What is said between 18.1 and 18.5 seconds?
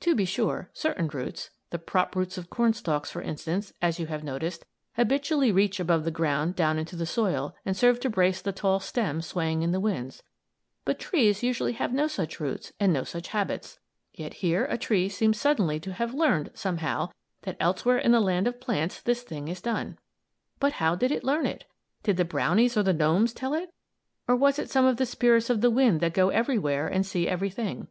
the land